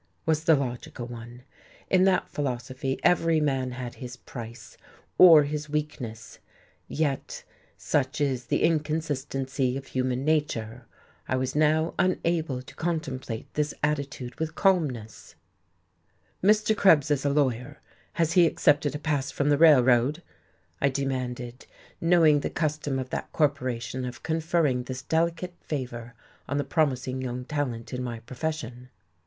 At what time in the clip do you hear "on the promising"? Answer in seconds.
26.49-27.21